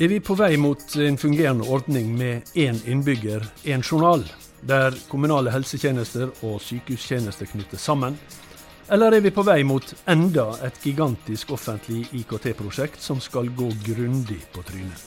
[0.00, 4.22] Er vi på vei mot en fungerende ordning med én innbygger, én journal,
[4.64, 8.16] der kommunale helsetjenester og sykehustjenester knyttes sammen?
[8.88, 14.40] Eller er vi på vei mot enda et gigantisk offentlig IKT-prosjekt som skal gå grundig
[14.56, 15.04] på trynet?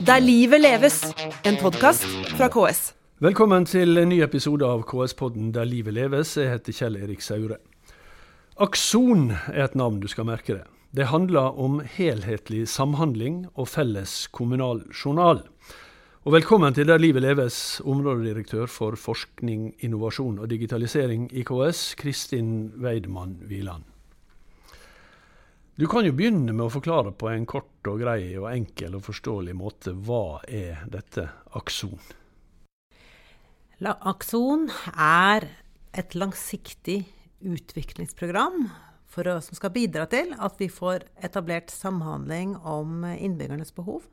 [0.00, 1.02] Der livet leves,
[1.44, 2.94] en podkast fra KS.
[3.20, 6.38] Velkommen til en ny episode av KS-podden Der livet leves.
[6.40, 7.60] Jeg heter Kjell Erik Saure.
[8.56, 10.78] Akson er et navn du skal merke deg.
[10.92, 15.38] Det handler om helhetlig samhandling og felles kommunal journal.
[16.28, 22.74] Og velkommen til Der livet leves, områdedirektør for forskning, innovasjon og digitalisering i KS, Kristin
[22.76, 23.88] Weidmann Wieland.
[25.80, 29.08] Du kan jo begynne med å forklare på en kort og grei og enkel og
[29.08, 31.24] forståelig måte hva er dette
[31.56, 31.96] Akson?
[33.80, 35.48] Akson er
[35.96, 37.06] et langsiktig
[37.40, 38.66] utviklingsprogram
[39.12, 44.06] å, som skal bidra til at vi får etablert samhandling om innbyggernes behov.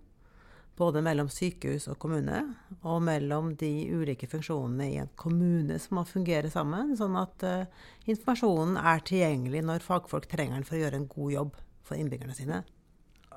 [0.80, 2.40] Både mellom sykehus og kommune,
[2.88, 7.88] og mellom de ulike funksjonene i en kommune som må fungere sammen, sånn at uh,
[8.08, 12.38] informasjonen er tilgjengelig når fagfolk trenger den for å gjøre en god jobb for innbyggerne
[12.38, 12.62] sine.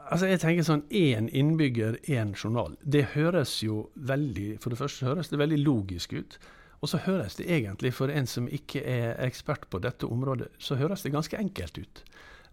[0.02, 2.74] Altså jeg tenker sånn Én innbygger, én journal.
[2.82, 6.38] Det høres jo veldig For det første høres det veldig logisk ut.
[6.82, 10.74] Og så høres det egentlig, for en som ikke er ekspert på dette området, så
[10.80, 12.02] høres det ganske enkelt ut.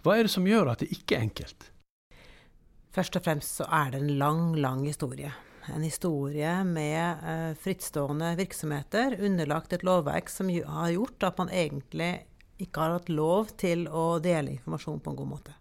[0.06, 1.72] Hva er det som gjør at det ikke er enkelt?
[2.94, 5.32] Først og fremst så er det en lang, lang historie.
[5.70, 12.14] En historie med eh, frittstående virksomheter underlagt et lovverk som har gjort at man egentlig
[12.62, 15.56] ikke har hatt lov til å dele informasjon på en god måte.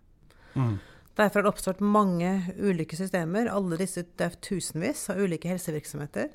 [0.55, 0.77] Mm.
[1.19, 3.51] Derfor har det oppstått mange ulike systemer.
[3.51, 6.31] Alle disse, Det er tusenvis av ulike helsevirksomheter.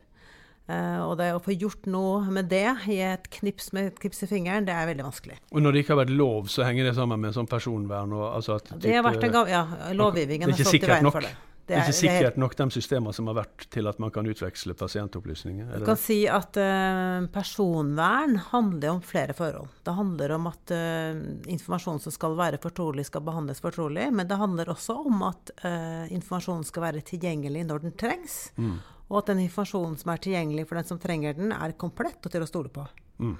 [0.63, 4.23] Uh, og det å få gjort noe med det i et knips med et knips
[4.23, 5.39] i fingeren, det er veldig vanskelig.
[5.51, 8.13] Og når det ikke har vært lov, så henger det sammen med sånn personvern?
[8.15, 11.33] Og, altså det har vært en gav, ja, lovgivningen har stått i veien for det.
[11.63, 14.73] Det er, ikke sikkert nok de systemene som har vært til at man kan utveksle
[14.75, 15.69] pasientopplysninger?
[15.79, 19.71] Du kan si at uh, personvern handler om flere forhold.
[19.87, 24.09] Det handler om at uh, informasjon som skal være fortrolig, skal behandles fortrolig.
[24.11, 28.41] Men det handler også om at uh, informasjonen skal være tilgjengelig når den trengs.
[28.59, 28.81] Mm.
[29.11, 32.33] Og at den informasjonen som er tilgjengelig for den som trenger den, er komplett og
[32.33, 32.85] til å stole på.
[33.23, 33.35] Mm.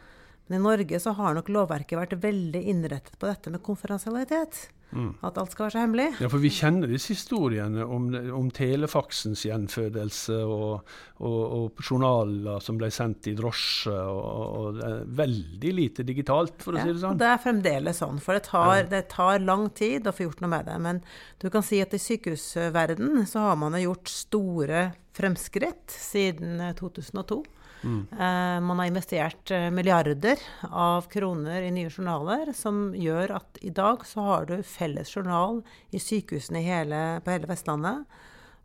[0.48, 4.66] Men i Norge så har nok lovverket vært veldig innrettet på dette med konferansialitet.
[4.94, 5.14] Mm.
[5.26, 6.06] At alt skal være så hemmelig.
[6.22, 12.78] Ja, for vi kjenner disse historiene om, om telefaksens gjenfødelse og, og, og, journaler som
[12.78, 14.84] ble sendt i drosje, og, og,
[15.18, 17.22] veldig lite digitalt, for å ja, si det sånn.
[17.22, 20.54] Det er fremdeles sånn, for det tar, det tar, lang tid å få gjort noe
[20.54, 20.78] med det.
[20.86, 21.02] Men
[21.42, 27.44] du kan si at i sykehusverden så har man gjort store fremskritt siden 2002.
[27.84, 28.08] Mm.
[28.12, 30.40] Uh, man har investert uh, milliarder
[30.72, 35.60] av kroner i nye journaler, som gjør at i dag så har du felles journal
[35.92, 38.06] i sykehusene i hele, på hele Vestlandet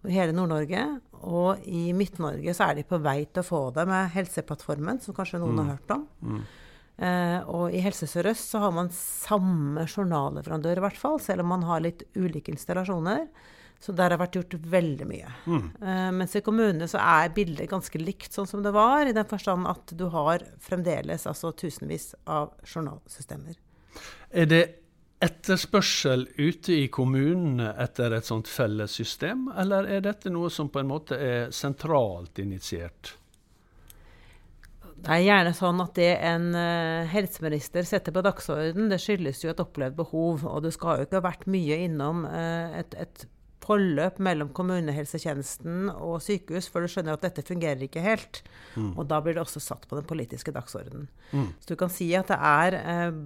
[0.05, 0.85] og i hele Nord-Norge.
[1.27, 5.17] Og i Midt-Norge så er de på vei til å få det med Helseplattformen, som
[5.17, 5.63] kanskje noen mm.
[5.65, 6.09] har hørt om.
[6.23, 6.41] Mm.
[6.99, 11.53] Uh, og i Helse Sør-Øst så har man samme journalleverandør, i hvert fall, selv om
[11.55, 13.27] man har litt ulike installasjoner.
[13.79, 15.29] Så der har vært gjort veldig mye.
[15.47, 15.67] Mm.
[15.79, 19.29] Uh, mens i kommunene så er bildet ganske likt sånn som det var, i den
[19.31, 23.55] forstand at du har fremdeles altså tusenvis av journalsystemer.
[24.35, 24.65] Er det
[25.23, 30.83] etterspørsel ute i kommunene etter et sånt felles system, eller er dette noe som på
[30.83, 33.15] en måte er sentralt initiert?
[34.99, 39.53] Det er gjerne sånn at det en uh, helseminister setter på dagsorden, det skyldes jo
[39.53, 40.43] et opplevd behov.
[40.51, 43.29] Og du skal jo ikke ha vært mye innom uh, et, et
[43.69, 48.43] forløp mellom kommunehelsetjenesten og sykehus før du skjønner at dette fungerer ikke helt.
[48.75, 48.93] Mm.
[48.97, 51.09] Og da blir det også satt på den politiske dagsordenen.
[51.31, 51.51] Mm.
[51.61, 53.19] Så du kan si at det er eh,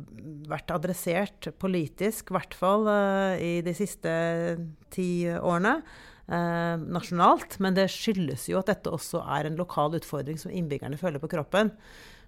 [0.51, 4.13] vært adressert politisk, i hvert fall eh, i de siste
[4.95, 5.79] ti årene.
[6.31, 11.01] Eh, nasjonalt, men det skyldes jo at dette også er en lokal utfordring som innbyggerne
[11.01, 11.73] føler på kroppen.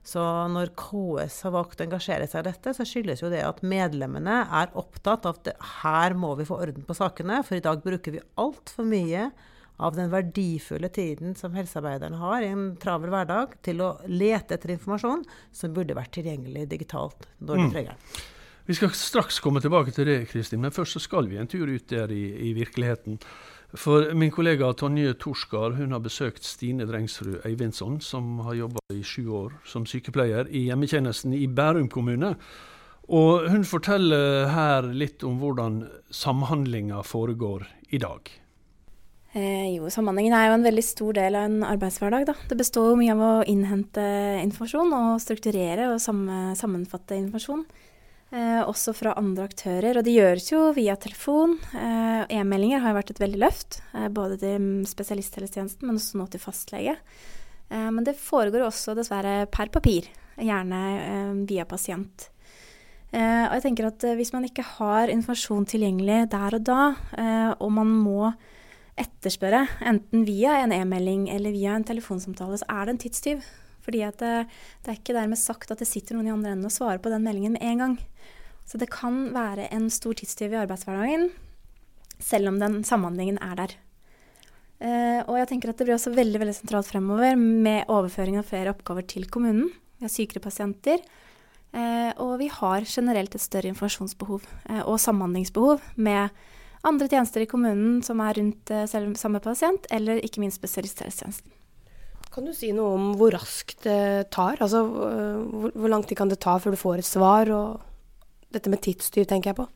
[0.05, 0.21] Så
[0.53, 4.43] når KS har valgt å engasjere seg i dette, så skyldes jo det at medlemmene
[4.53, 7.41] er opptatt av at her må vi få orden på sakene.
[7.47, 9.31] For i dag bruker vi altfor mye
[9.83, 14.75] av den verdifulle tiden som helsearbeiderne har i en travel hverdag, til å lete etter
[14.75, 15.25] informasjon
[15.55, 17.73] som burde vært tilgjengelig digitalt når du mm.
[17.73, 18.23] trenger den.
[18.65, 21.69] Vi skal straks komme tilbake til det, Kristin, men først så skal vi en tur
[21.69, 23.19] ut der i, i virkeligheten.
[23.75, 29.03] For min kollega Tonje Torskar hun har besøkt Stine Drengsrud Eivindsson, som har jobba i
[29.03, 32.37] sju år som sykepleier i hjemmetjenesten i Bærum kommune.
[33.11, 35.83] Og hun forteller her litt om hvordan
[36.15, 38.31] samhandlinga foregår i dag.
[39.35, 42.29] Eh, jo, Samhandlingen er jo en veldig stor del av en arbeidshverdag.
[42.31, 42.37] Da.
[42.49, 44.05] Det består jo mye av å innhente
[44.45, 47.67] informasjon og strukturere og sammenfatte informasjon.
[48.35, 49.95] Eh, også fra andre aktører.
[49.99, 51.55] Og det gjøres jo via telefon.
[51.71, 53.79] Eh, E-meldinger har jo vært et veldig løft.
[53.95, 56.99] Eh, både til spesialisthelsetjenesten, men også nå til fastlege.
[57.75, 60.05] Men det foregår jo også dessverre per papir.
[60.37, 62.29] Gjerne via pasient.
[63.11, 66.83] Og jeg tenker at hvis man ikke har informasjon tilgjengelig der og da,
[67.57, 68.29] og man må
[69.01, 73.49] etterspørre, enten via en e-melding eller via en telefonsamtale, så er det en tidstyv.
[73.85, 76.75] Fordi det, det, er ikke dermed sagt at det sitter noen i andre enden og
[76.75, 77.97] svarer på den meldingen med en gang.
[78.65, 81.29] Så det kan være en stor tidstyv i arbeidshverdagen,
[82.23, 83.75] selv om den samhandlingen er der.
[84.85, 88.49] Uh, og jeg tenker at det blir også veldig veldig sentralt fremover med overføring av
[88.49, 89.71] flere oppgaver til kommunen.
[89.99, 91.05] Vi har sykere pasienter.
[91.75, 96.35] Uh, og vi har generelt et større informasjonsbehov uh, og samhandlingsbehov med
[96.85, 101.55] andre tjenester i kommunen som er rundt selv, samme pasient, eller ikke minst spesialisthelsetjenesten.
[102.35, 104.59] Kan du si noe om hvor raskt det tar?
[104.65, 107.53] Altså hvor, hvor lang tid kan det ta før du får et svar?
[107.55, 107.83] og
[108.55, 109.67] dette med tidsstyr tenker jeg på.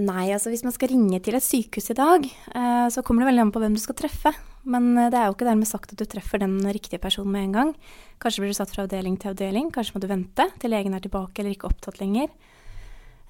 [0.00, 3.32] Nei, altså hvis man skal ringe til et sykehus i dag, eh, så kommer det
[3.32, 4.32] veldig an på hvem du skal treffe.
[4.64, 7.44] Men eh, det er jo ikke dermed sagt at du treffer den riktige personen med
[7.50, 7.74] en gang.
[8.22, 11.04] Kanskje blir du satt fra avdeling til avdeling, kanskje må du vente til legen er
[11.04, 12.32] tilbake eller ikke opptatt lenger.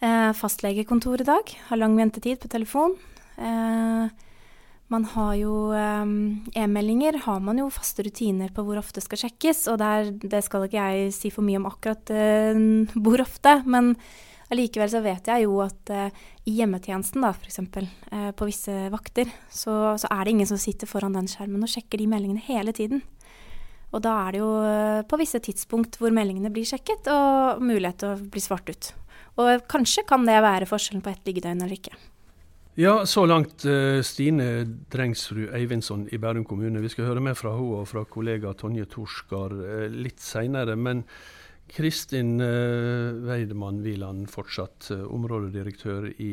[0.02, 2.94] Eh, fastlegekontor i dag har lang ventetid på telefon.
[3.42, 4.30] Eh,
[4.92, 9.64] man har jo um, E-meldinger har man jo faste rutiner på hvor ofte skal sjekkes.
[9.72, 12.60] Og der, det skal ikke jeg si for mye om akkurat uh,
[13.04, 13.58] hvor ofte.
[13.64, 13.94] Men
[14.52, 19.32] allikevel så vet jeg jo at uh, i hjemmetjenesten, da f.eks., uh, på visse vakter,
[19.48, 22.76] så, så, er det ingen som sitter foran den skjermen og sjekker de meldingene hele
[22.76, 23.04] tiden.
[23.92, 24.52] Og da er det jo
[25.04, 28.88] på visse tidspunkt hvor meldingene blir sjekket, og mulighet til å bli svart ut.
[29.36, 31.92] Og kanskje kan det være forskjellen på ett liggedøgn eller ikke.
[32.74, 36.80] Ja, så langt uh, Stine Drengsrud Eivindsson i Bærum kommune.
[36.80, 40.72] Vi skal høre mer fra henne og fra kollega Tonje Torskar uh, litt seinere.
[40.80, 41.02] Men
[41.69, 46.30] Kristin uh, Weidemann Wieland, fortsatt områdedirektør i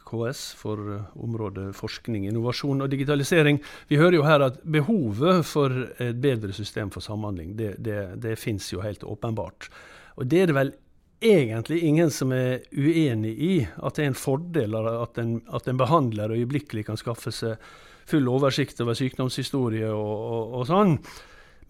[0.00, 0.80] KS for
[1.20, 3.60] området forskning, innovasjon og digitalisering.
[3.92, 8.38] Vi hører jo her at behovet for et bedre system for samhandling, det, det, det
[8.40, 9.68] fins jo helt åpenbart.
[10.16, 10.74] Og det er det vel
[11.24, 15.80] egentlig ingen som er uenig i at det er en fordel at en, at en
[15.80, 17.60] behandler øyeblikkelig kan skaffe seg
[18.08, 20.98] full oversikt over sykdomshistorie og, og, og sånn.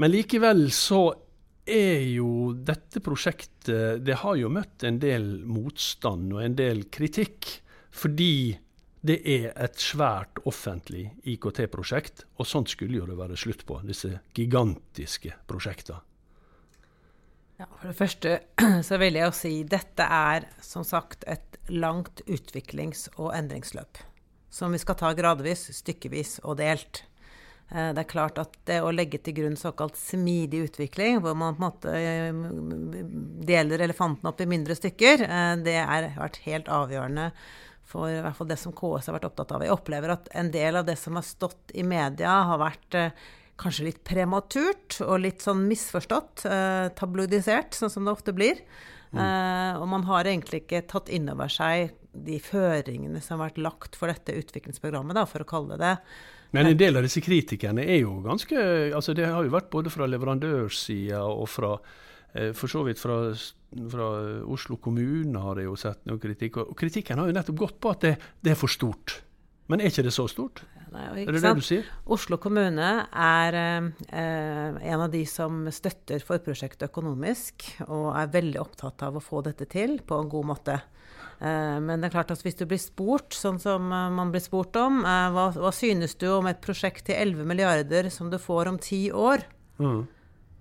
[0.03, 1.07] Men likevel så
[1.65, 7.49] er jo dette prosjektet Det har jo møtt en del motstand og en del kritikk.
[7.95, 8.57] Fordi
[9.05, 13.79] det er et svært offentlig IKT-prosjekt, og sånt skulle jo det være slutt på.
[13.85, 16.01] Disse gigantiske prosjektene.
[17.57, 18.39] Ja, for det første
[18.89, 24.01] så vil jeg jo si dette er som sagt et langt utviklings- og endringsløp.
[24.51, 27.05] Som vi skal ta gradvis, stykkevis og delt.
[27.71, 31.55] Eh, det er klart at det å legge til grunn såkalt smidig utvikling, hvor man
[31.55, 32.43] på en måte eh,
[33.47, 37.31] deler elefanten opp i mindre stykker, eh, det har vært helt avgjørende
[37.85, 39.63] for i hvert fall det som KS har vært opptatt av.
[39.63, 42.97] Jeg opplever at en del av det som har stått i media, har vært
[43.61, 46.45] kanskje litt prematurt og litt sånn misforstått.
[46.51, 48.63] Eh, tabloidisert, sånn som det ofte blir.
[49.15, 49.21] Mm.
[49.23, 53.61] Eh, og man har egentlig ikke tatt inn over seg de føringene som har vært
[53.63, 55.95] lagt for dette utviklingsprogrammet, da, for å kalle det det.
[56.55, 58.55] Men en del av disse kritikerne er jo ganske
[58.95, 61.73] altså Det har jo vært både fra leverandørsida og fra
[62.33, 63.19] eh, for så vidt fra,
[63.91, 64.11] fra,
[64.55, 66.61] Oslo kommune har jeg jo sett noe kritikk.
[66.63, 69.19] Og kritikken har jo nettopp gått på at det, det er for stort.
[69.71, 70.65] Men er ikke det så stort?
[70.95, 71.59] Nei, er det sant?
[71.59, 71.87] det du sier?
[72.15, 79.03] Oslo kommune er eh, en av de som støtter forprosjektet økonomisk, og er veldig opptatt
[79.07, 80.79] av å få dette til på en god måte.
[81.41, 84.43] Eh, men det er klart at hvis du blir spurt, sånn som eh, man blir
[84.45, 88.39] spurt om, eh, hva, hva, synes du om et prosjekt til 11 milliarder som du
[88.41, 89.47] får om ti år?
[89.83, 90.05] Mm.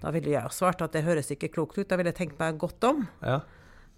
[0.03, 1.87] Da ville jeg svart at det høres ikke klokt ut.
[1.87, 3.05] Da ville jeg tenkt meg godt om.
[3.21, 3.41] Ja.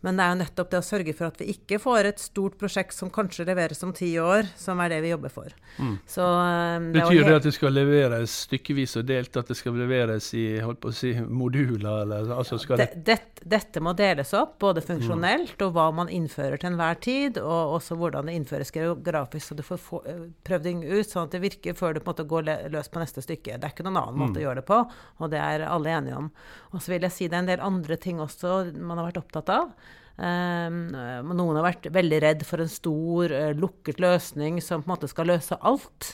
[0.06, 2.60] Men det er jo nettopp det å sørge for at vi ikke får et stort
[2.62, 5.56] prosjekt som kanskje leveres om ti år, som er det vi jobber for.
[5.80, 5.96] Mm.
[6.06, 9.74] Så, um, det Betyr det at det skal leveres stykkevis og delt, at det skal
[9.80, 12.04] leveres i holdt på å si, moduler?
[12.04, 15.66] Eller, altså det, det, dette må deles opp, både funksjonelt mm.
[15.66, 19.66] og hva man innfører til enhver tid, og også hvordan det innføres geografisk, så du
[19.66, 22.30] får få, eh, prøvd det ut sånn at det virker før du på en måte
[22.30, 22.48] går
[22.78, 23.58] løs på neste stykke.
[23.58, 24.42] Det er ikke noen annen måte mm.
[24.44, 24.82] å gjøre det på,
[25.18, 26.32] og det er alle enige om.
[26.76, 29.24] Og så vil jeg si det er en del andre ting også man har vært
[29.26, 29.94] opptatt av.
[30.16, 30.94] Um,
[31.36, 35.12] noen har vært veldig redd for en stor, uh, lukket løsning som på en måte
[35.12, 36.14] skal løse alt.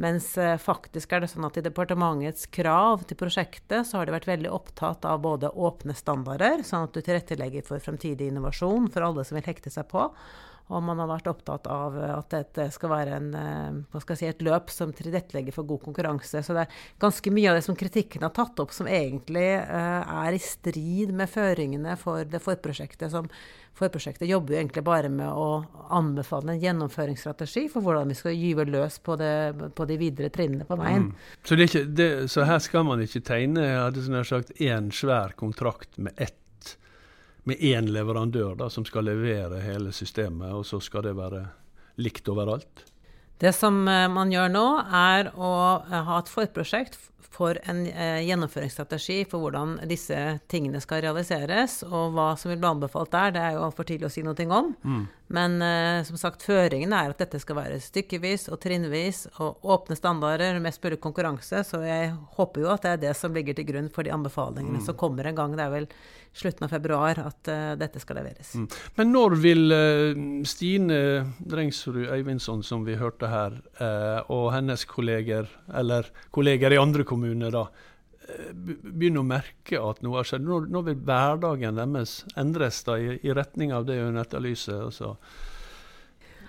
[0.00, 4.16] Mens uh, faktisk er det sånn at i departementets krav til prosjektet, så har de
[4.16, 9.06] vært veldig opptatt av både åpne standarder, sånn at du tilrettelegger for fremtidig innovasjon for
[9.06, 10.08] alle som vil hekte seg på.
[10.72, 14.44] Og man har vært opptatt av at dette skal være en, eh, skal si, et
[14.44, 16.40] løp som tilrettelegger for god konkurranse.
[16.40, 20.24] Så det er ganske mye av det som kritikken har tatt opp, som egentlig uh,
[20.24, 23.10] er i strid med føringene for det forprosjektet.
[23.12, 23.28] som
[23.74, 28.68] Forprosjektet jobber jo egentlig bare med å anbefale en gjennomføringsstrategi for hvordan vi skal gyve
[28.68, 29.32] løs på, det,
[29.74, 31.08] på de videre trinnene på veien.
[31.10, 31.32] Mm.
[31.42, 35.98] Så, det, så, her skal man ikke tegne jeg hadde sånn sagt, én svær kontrakt
[35.98, 36.38] med ett
[37.44, 41.44] med én leverandør da, som skal levere hele systemet, og så skal det være
[42.00, 42.86] likt overalt?
[43.40, 45.52] Det som eh, man gjør nå, er å
[45.84, 46.98] eh, ha et forprosjekt
[47.30, 50.18] for en eh, gjennomføringsstrategi for hvordan disse
[50.50, 51.82] tingene skal realiseres.
[51.88, 54.48] Og hva som vil bli anbefalt der, det er jo altfor tidlig å si noe
[54.54, 54.72] om.
[54.84, 55.04] Mm.
[55.34, 59.96] Men eh, som sagt, føringen er at dette skal være stykkevis og trinnvis og åpne
[59.98, 61.64] standarder, mest mulig konkurranse.
[61.64, 64.82] Så jeg håper jo at det er det som ligger til grunn for de anbefalingene
[64.82, 64.86] mm.
[64.86, 65.56] som kommer en gang.
[65.56, 65.88] Det er vel
[66.34, 68.54] slutten av februar at uh, dette skal leveres.
[68.58, 68.66] Mm.
[68.98, 70.98] Men når vil uh, Stine
[71.38, 77.13] Drengsrud Øyvindsson, som vi hørte her, uh, og hennes kolleger, eller kolleger i andre kommuner,
[77.54, 77.66] da,
[78.54, 80.46] begynner å merke at noe har skjedd?
[80.46, 84.86] Nå, nå vil hverdagen deres endres da, i, i retning av det hun etterlyser?
[84.88, 85.14] Altså,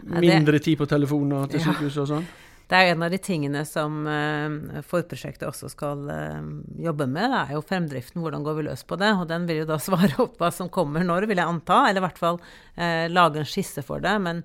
[0.06, 2.28] mindre tid på telefoner til sykehuset og sånn?
[2.66, 6.46] Det er en av de tingene som uh, forprosjektet også skal uh,
[6.82, 7.30] jobbe med.
[7.30, 9.12] Det er jo fremdriften, hvordan går vi løs på det?
[9.20, 11.84] Og den vil jo da svare opp hva som kommer når, vil jeg anta.
[11.86, 12.40] Eller i hvert fall
[12.74, 14.16] eh, lage en skisse for det.
[14.26, 14.42] Men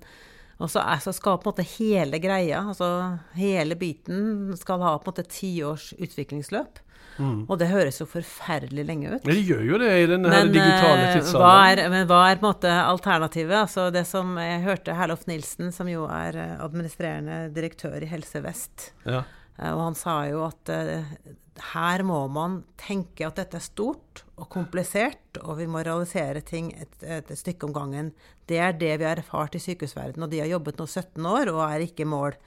[0.61, 2.87] også så, så skal på en måte hele greia, altså
[3.37, 6.81] hele biten, skal ha på en måte ti års utviklingsløp.
[7.17, 7.43] Mm.
[7.49, 9.25] Og det høres jo forferdelig lenge ut.
[9.27, 11.91] Men det gjør jo det i denne men, digitale eh, tidsalderen.
[11.93, 13.57] men hva er på en måte alternativet?
[13.59, 18.41] Altså det som Jeg hørte Herlof Nilsen, som jo er eh, administrerende direktør i Helse
[18.45, 19.23] Vest, ja.
[19.57, 20.71] Eh, og han sa jo at
[21.59, 26.71] her må man tenke at dette er stort og komplisert, og vi må realisere ting
[26.79, 28.11] et, et, stykke om gangen.
[28.47, 31.51] Det er det vi har erfart i sykehusverdenen, og de har jobbet nå 17 år
[31.51, 32.37] og er ikke i mål.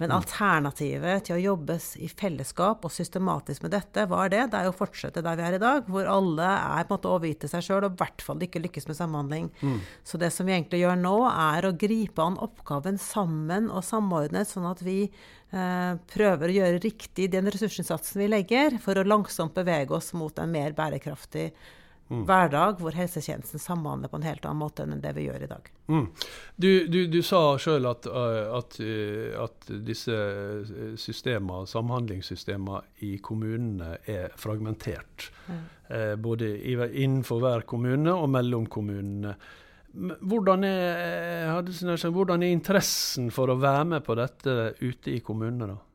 [0.00, 0.16] Men mm.
[0.16, 4.44] alternativet til å jobbes i fellesskap og systematisk med dette, hva er det?
[4.52, 7.10] Det er å fortsette der vi er i dag, hvor alle er på en måte
[7.12, 9.50] overgitte seg sjøl og i hvert fall ikke lykkes med samhandling.
[9.60, 9.76] Mm.
[10.08, 14.48] Så det som vi egentlig gjør nå, er å gripe an oppgaven sammen og samordnet,
[14.48, 19.52] sånn at vi eh, prøver å gjøre riktig den ressursinnsatsen vi legger, for å langsomt
[19.58, 21.50] bevege oss mot en mer bærekraftig
[22.10, 22.24] mm.
[22.28, 25.70] hverdag hvor helsetjenesten samhandler på en helt annen måte enn det vi gjør i dag.
[25.90, 26.06] Mm.
[26.56, 30.16] Du, du, du, sa sjøl at, uh, at, uh, at, disse
[31.00, 35.30] systemene, samhandlingssystemene i kommunene er fragmentert.
[35.50, 35.66] Mm.
[36.22, 36.46] Både
[37.02, 39.32] innenfor hver kommune og mellom kommunene.
[39.90, 41.50] Hvordan er,
[42.14, 45.72] hvordan er interessen for å være med på dette ute i kommunene?
[45.72, 45.89] da?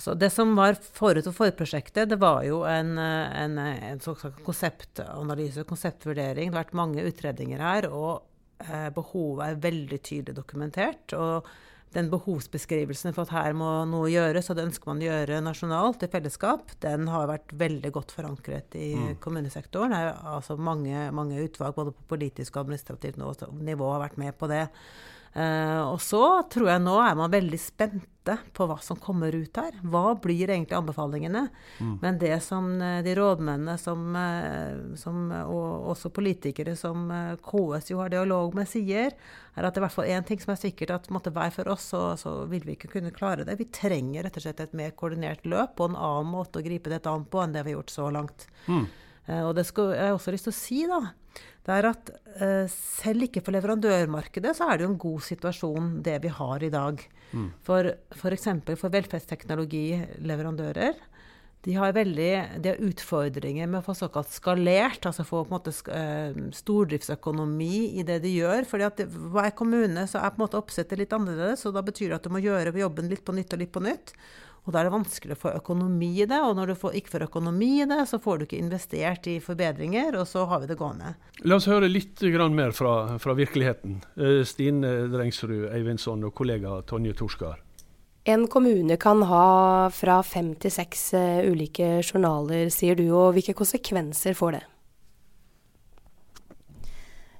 [0.00, 3.98] Altså det som var forut for forprosjektet, det var jo en, en, en
[4.46, 6.48] konseptanalyse, konseptvurdering.
[6.48, 8.22] Det har vært mange utredninger her, og
[8.64, 11.12] eh, behovet er veldig tydelig dokumentert.
[11.12, 11.50] Og
[11.92, 16.08] den behovsbeskrivelsen for at her må noe gjøres, og det ønsker man å gjøre nasjonalt
[16.08, 19.14] i fellesskap, den har vært veldig godt forankret i mm.
[19.20, 19.92] kommunesektoren.
[19.92, 24.32] Det er altså mange, mange utvalg både på politisk og administrativt nivå har vært med
[24.40, 24.64] på det.
[25.30, 29.56] Uh, og så tror jeg nå er man veldig spente på hva som kommer ut
[29.56, 29.76] her.
[29.86, 31.44] Hva blir egentlig anbefalingene?
[31.78, 31.92] Mm.
[32.02, 37.08] Men det som eh, de rådmennene som, eh, som, og også politikere som
[37.42, 39.16] KS jo har dialog med, sier,
[39.56, 41.50] er at det er i hvert fall én ting som er sikkert, at måtte hver
[41.54, 43.56] for oss så, så, vil vi ikke kunne klare det.
[43.58, 46.92] Vi trenger rett og slett et mer koordinert løp og en annen måte å gripe
[46.92, 48.46] dette an på enn det vi har gjort så langt.
[48.68, 48.84] Mm.
[49.30, 51.00] Uh, og det skal jeg også lyst til å si, da
[51.66, 52.08] det er at
[52.40, 56.58] eh, selv ikke for leverandørmarkedet så er det jo en god situasjon det vi har
[56.64, 56.94] i dag.
[57.36, 57.48] Mm.
[57.66, 57.82] For
[58.16, 58.46] f.eks.
[58.64, 60.94] For, for velferdsteknologileverandører.
[61.60, 62.32] De har, veldig,
[62.64, 68.00] de har utfordringer med å få såkalt skalert, altså få på en måte eh, stordriftsøkonomi
[68.00, 68.64] i det de gjør.
[68.64, 72.08] fordi at hver kommune så er på en måte oppsettet litt annerledes, og da betyr
[72.08, 74.16] det at du må gjøre jobben litt på nytt og litt på nytt.
[74.68, 77.14] Og da er det vanskelig å få økonomi i det, og når du får, ikke
[77.14, 80.68] får økonomi i det, så får du ikke investert i forbedringer, og så har vi
[80.68, 81.14] det gående.
[81.48, 82.20] La oss høre litt
[82.52, 84.02] mer fra, fra virkeligheten.
[84.20, 87.62] Eh, Stine Drengsrud Eivindsson og kollega Tonje Torskar.
[88.28, 93.56] En kommune kan ha fra fem til seks uh, ulike journaler, sier du, og hvilke
[93.56, 94.62] konsekvenser får det?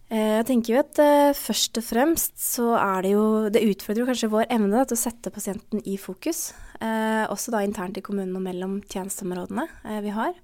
[0.09, 1.03] Eh, jeg tenker jo at
[1.37, 4.97] først og fremst så er det jo Det utfordrer jo kanskje vår evne da, til
[4.97, 6.49] å sette pasienten i fokus.
[6.81, 10.39] Uh, også da internt i kommunen og mellom tjenesteområdene uh, vi har.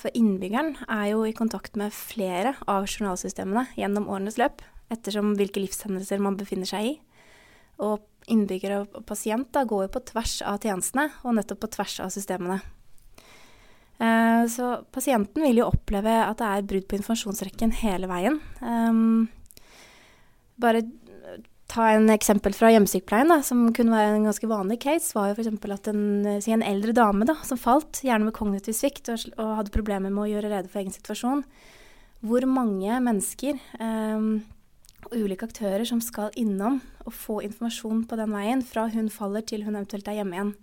[0.00, 5.60] for innbyggeren er jo i kontakt med flere av journalsystemene gjennom årenes løp, ettersom hvilke
[5.60, 6.94] livshendelser man befinner seg i.
[7.84, 8.00] Og
[8.32, 12.10] innbyggere og pasient da, går jo på tvers av tjenestene, og nettopp på tvers av
[12.14, 12.58] systemene.
[13.98, 18.38] Eh, så pasienten vil jo oppleve at det er brudd på informasjonsrekken hele veien.
[20.58, 20.82] Bare
[21.68, 25.50] ta en eksempel fra hjemmesykepleien, som kunne være en ganske vanlig case, var jo f.eks.
[25.74, 26.04] at en,
[26.42, 30.12] si en, eldre dame da, som falt, gjerne med kognitiv svikt, og, og, hadde problemer
[30.12, 31.44] med å gjøre rede for egen situasjon.
[32.24, 34.30] Hvor mange mennesker eh,
[35.06, 39.44] og ulike aktører som skal innom og få informasjon på den veien, fra hun faller
[39.46, 40.54] til hun eventuelt er hjemme igjen.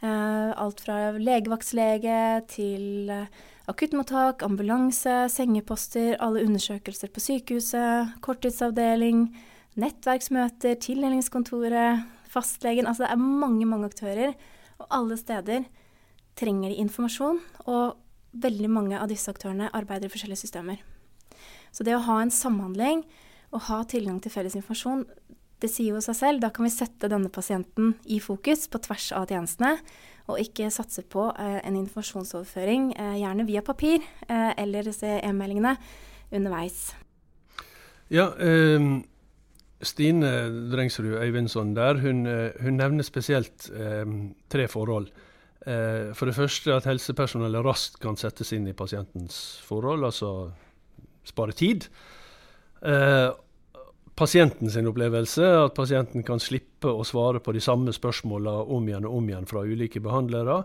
[0.00, 2.20] Eh, alt fra legevaktslege
[2.52, 3.40] til eh,
[3.72, 9.30] akuttmottak, ambulanse, sengeposter, alle undersøkelser på sykehuset, korttidsavdeling
[9.78, 12.88] nettverksmøter, tildelingskontoret, fastlegen.
[12.88, 14.34] Altså det er mange, mange aktører.
[14.80, 15.66] Og alle steder
[16.38, 17.40] trenger de informasjon.
[17.66, 17.96] Og
[18.32, 20.82] veldig mange av disse aktørene arbeider i forskjellige systemer.
[21.74, 23.04] Så det å ha en samhandling
[23.54, 25.04] og ha tilgang til felles informasjon,
[25.60, 26.42] det sier jo seg selv.
[26.42, 29.76] Da kan vi sette denne pasienten i fokus på tvers av tjenestene,
[30.30, 33.98] og ikke satse på eh, en informasjonsoverføring, eh, gjerne via papir
[34.28, 35.74] eh, eller e-meldingene
[36.30, 36.92] underveis.
[38.10, 39.02] Ja, um
[39.82, 40.30] Stine
[40.72, 44.04] Drengsrud Øyvindsson der, hun, eh, hun nevner spesielt eh,
[44.48, 45.08] tre forhold.
[45.66, 50.50] Eh, for det første at helsepersonellet raskt kan settes inn i pasientens forhold, altså
[51.28, 51.84] spare tid.
[52.80, 53.28] Eh,
[54.16, 59.08] pasienten sin opplevelse, at pasienten kan slippe å svare på de samme spørsmåla om igjen
[59.08, 60.62] og om igjen fra ulike behandlere.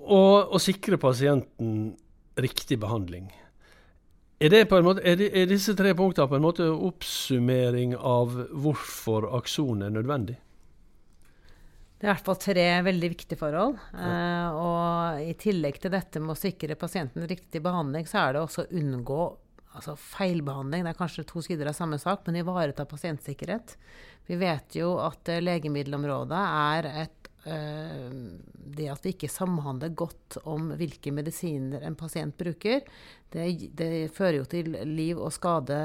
[0.00, 1.92] Og å sikre pasienten
[2.40, 3.28] riktig behandling.
[4.40, 9.92] Er, måte, er, er, disse tre punktene på en måte oppsummering av hvorfor Akson er
[9.92, 10.38] nødvendig?
[12.00, 13.76] Det er i hvert fall tre veldig viktige forhold.
[13.92, 14.08] Ja.
[14.08, 18.44] Uh, og i tillegg til dette med å sikre pasienten riktig behandling, så er det
[18.46, 19.20] også å unngå
[19.76, 20.88] altså feilbehandling.
[20.88, 23.76] Det er kanskje to sider av samme sak, men ivareta pasientsikkerhet.
[24.24, 30.74] Vi vet jo at legemiddelområdet er et Eh, det at vi ikke samhandler godt om
[30.76, 32.82] hvilke medisiner en pasient bruker,
[33.32, 33.46] det,
[33.78, 35.78] det fører jo til liv og skade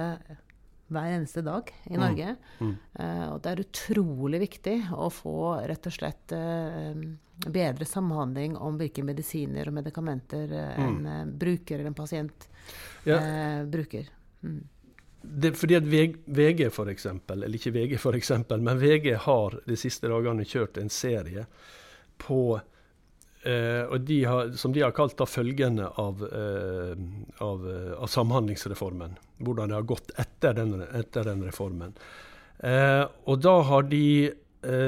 [0.86, 2.02] hver eneste dag i mm.
[2.02, 2.36] Norge.
[2.60, 2.68] Mm.
[2.68, 3.22] Mm.
[3.32, 6.92] Og det er utrolig viktig å få rett og slett uh,
[7.48, 10.86] bedre samhandling om hvilke medisiner og medikamenter mm.
[10.86, 12.50] en bruker eller en pasient
[13.08, 13.20] ja.
[13.72, 14.12] bruker.
[14.46, 14.62] Mm
[15.29, 15.88] det, fordi at
[16.25, 20.79] VG, for eksempel, eller ikke VG for eksempel, men VG har de siste dagene kjørt
[20.81, 21.46] en serie
[22.22, 22.59] på
[23.44, 26.96] eh, de har, Som de har kalt da følgende av, eh,
[27.44, 29.18] av, eh, av, Samhandlingsreformen.
[29.38, 31.94] Hvordan det har gått etter den, etter den reformen.
[32.59, 34.31] Eh, og da har de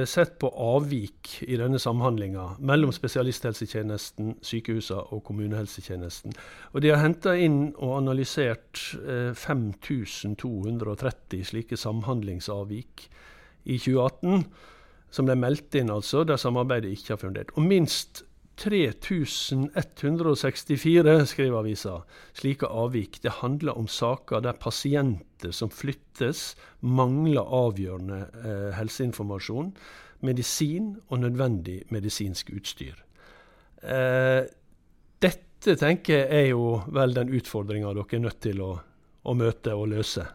[0.10, 6.34] sett på avvik i denne samhandlinga mellom spesialisthelsetjenesten, sykehusene og kommunehelsetjenesten.
[6.74, 13.10] Og de har henta inn og analysert eh, 5230 slike samhandlingsavvik
[13.68, 14.44] i 2018,
[15.12, 17.54] som ble meldt inn, altså, der samarbeidet ikke har fundert.
[17.56, 18.24] Og minst
[18.58, 22.02] 3164, skriver avisa,
[22.34, 23.22] slike avvik.
[23.22, 29.78] Det handler om saker der pasienter som flyttes, mangler avgjørende eh, helseinformasjon,
[30.26, 32.98] medisin og nødvendig medisinsk utstyr.
[33.86, 34.44] Eh,
[35.22, 38.82] dette tenker jeg er jo vel den utfordringa dere er nødt til å,
[39.22, 40.26] å møte og løse.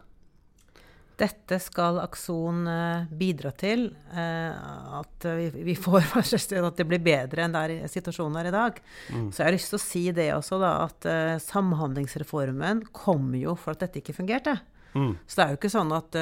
[1.19, 3.85] Dette skal Akson uh, bidra til.
[4.09, 8.79] Uh, at vi, får at det blir bedre enn der situasjonen er i dag.
[9.13, 9.29] Mm.
[9.29, 13.57] Så jeg har lyst til å si det også, da, at uh, Samhandlingsreformen kom jo
[13.59, 14.57] for at dette ikke fungerte.
[14.93, 15.15] Mm.
[15.25, 16.15] Så det er jo ikke sånn at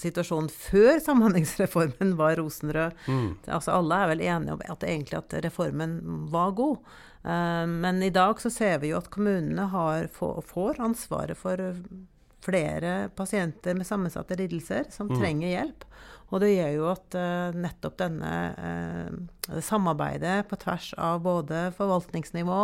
[0.00, 3.02] situasjonen før Samhandlingsreformen var rosenrød.
[3.04, 3.26] Mm.
[3.44, 5.98] Altså, alle er vel enige om at, egentlig at reformen
[6.32, 6.94] var god.
[7.68, 11.60] men i dag så ser vi jo at kommunene har, får ansvaret for
[12.44, 15.16] flere pasienter med sammensatte lidelser som mm.
[15.20, 15.86] trenger hjelp.
[16.32, 22.62] Og det gjør jo at uh, nettopp denne uh, samarbeidet på tvers av både forvaltningsnivå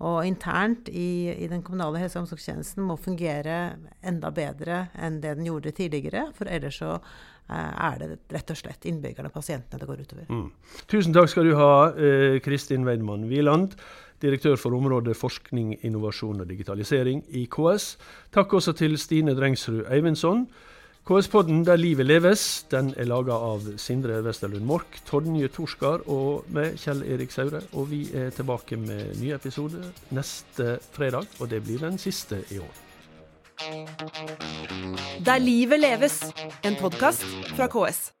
[0.00, 5.36] og internt i, i, den kommunale helse- og omsorgstjenesten må fungere enda bedre enn det
[5.38, 6.30] den gjorde tidligere.
[6.36, 10.30] For ellers så uh, er det rett og slett innbyggerne, pasientene, det går utover.
[10.32, 10.46] Mm.
[10.88, 11.72] Tusen takk skal du ha,
[12.44, 13.76] Kristin Weidmann Wieland
[14.22, 17.94] direktør for området forskning, innovasjon og digitalisering i KS.
[18.34, 20.46] Takk også til Stine Drengsrud Eivindsson.
[21.08, 26.76] KS-podden Der livet leves den er laga av Sindre Westerlund Mork, Tordenje Torskar og med
[26.78, 27.62] Kjell Erik Saure.
[27.72, 29.80] Og vi er tilbake med ny episode
[30.14, 32.86] neste fredag, og det blir den siste i år.
[35.24, 36.22] Der livet leves,
[36.64, 37.24] en podkast
[37.56, 38.19] fra KS.